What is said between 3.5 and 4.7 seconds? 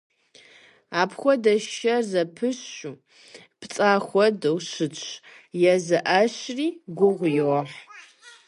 пцӀа хуэдэу